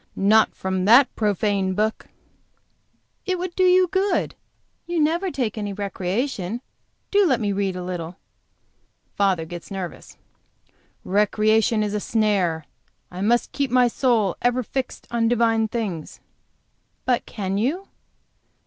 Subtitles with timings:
[0.15, 2.07] "Not from that profane book."
[3.27, 4.33] "It would do you good.
[4.87, 6.61] You never take any recreation.
[7.11, 8.17] Do let me read a little."
[9.13, 10.17] Father gets nervous.
[11.03, 12.65] "Recreation is a snare.
[13.11, 16.19] I must keep my soul ever fixed on divine things."
[17.05, 17.87] "But can you?"